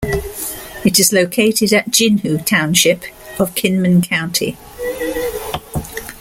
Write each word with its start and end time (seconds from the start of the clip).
It 0.83 0.97
is 0.99 1.13
located 1.13 1.71
at 1.73 1.91
Jinhu 1.91 2.43
Township 2.43 3.03
of 3.39 3.53
Kinmen 3.53 4.01
County. 4.03 4.57